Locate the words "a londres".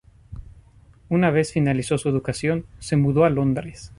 3.23-3.89